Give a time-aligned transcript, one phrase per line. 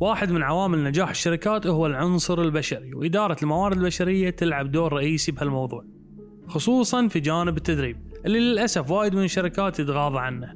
[0.00, 5.84] واحد من عوامل نجاح الشركات هو العنصر البشري وإدارة الموارد البشرية تلعب دور رئيسي بهالموضوع
[6.48, 7.96] خصوصا في جانب التدريب
[8.26, 10.54] اللي للأسف وايد من الشركات يتغاضى عنه.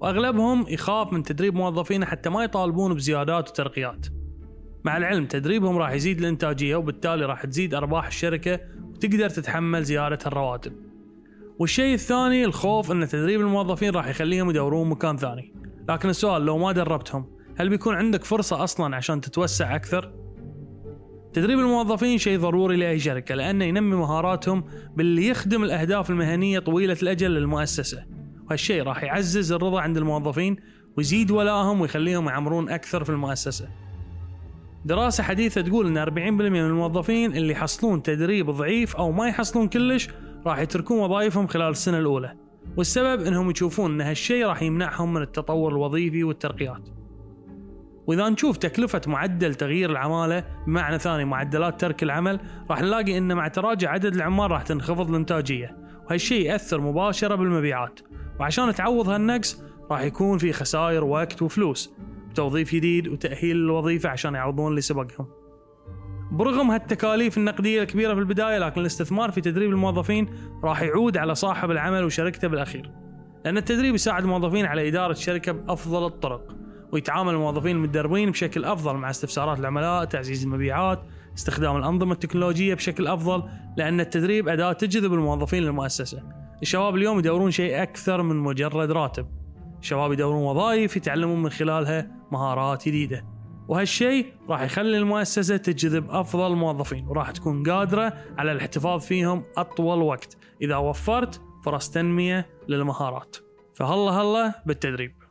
[0.00, 4.06] وأغلبهم يخاف من تدريب موظفينه حتى ما يطالبون بزيادات وترقيات.
[4.84, 8.60] مع العلم تدريبهم راح يزيد الإنتاجية وبالتالي راح تزيد أرباح الشركة
[8.90, 10.72] وتقدر تتحمل زيادة الرواتب.
[11.58, 15.54] والشيء الثاني الخوف إن تدريب الموظفين راح يخليهم يدورون مكان ثاني.
[15.88, 20.12] لكن السؤال لو ما دربتهم هل بيكون عندك فرصة أصلا عشان تتوسع أكثر؟
[21.32, 24.64] تدريب الموظفين شيء ضروري لأي شركة لأنه ينمي مهاراتهم
[24.96, 28.04] باللي يخدم الأهداف المهنية طويلة الأجل للمؤسسة.
[28.46, 30.56] وهالشيء راح يعزز الرضا عند الموظفين
[30.96, 33.68] ويزيد ولائهم ويخليهم يعمرون أكثر في المؤسسة.
[34.84, 36.18] دراسة حديثة تقول أن 40%
[36.50, 40.08] من الموظفين اللي يحصلون تدريب ضعيف أو ما يحصلون كلش
[40.46, 42.34] راح يتركون وظائفهم خلال السنة الأولى.
[42.76, 47.03] والسبب أنهم يشوفون أن هالشيء راح يمنعهم من التطور الوظيفي والترقيات.
[48.06, 53.48] وإذا نشوف تكلفة معدل تغيير العمالة بمعنى ثاني معدلات ترك العمل راح نلاقي إن مع
[53.48, 55.76] تراجع عدد العمال راح تنخفض الإنتاجية.
[56.06, 58.00] وهالشيء يأثر مباشرة بالمبيعات.
[58.40, 61.92] وعشان تعوض هالنقص راح يكون في خسائر وقت وفلوس.
[62.34, 65.26] توظيف جديد وتأهيل الوظيفه عشان يعوضون اللي سبقهم.
[66.32, 70.28] برغم هالتكاليف النقدية الكبيرة في البداية لكن الاستثمار في تدريب الموظفين
[70.64, 72.90] راح يعود على صاحب العمل وشركته بالأخير.
[73.44, 76.63] لأن التدريب يساعد الموظفين على إدارة الشركة بأفضل الطرق.
[76.94, 81.02] ويتعامل الموظفين المتدربين بشكل أفضل مع استفسارات العملاء، تعزيز المبيعات،
[81.36, 83.42] استخدام الأنظمة التكنولوجية بشكل أفضل
[83.76, 86.22] لأن التدريب أداة تجذب الموظفين للمؤسسة.
[86.62, 89.26] الشباب اليوم يدورون شيء أكثر من مجرد راتب.
[89.80, 93.24] الشباب يدورون وظائف يتعلمون من خلالها مهارات جديدة.
[93.68, 100.36] وهالشيء راح يخلي المؤسسة تجذب أفضل موظفين وراح تكون قادرة على الاحتفاظ فيهم أطول وقت
[100.62, 103.36] إذا وفرت فرص تنمية للمهارات
[103.74, 105.23] فهلا هلا بالتدريب